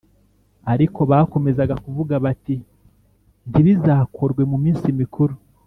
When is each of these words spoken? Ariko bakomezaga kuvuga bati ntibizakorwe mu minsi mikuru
Ariko 0.73 0.99
bakomezaga 1.11 1.75
kuvuga 1.83 2.13
bati 2.25 2.55
ntibizakorwe 3.49 4.41
mu 4.51 4.57
minsi 4.63 4.87
mikuru 5.01 5.33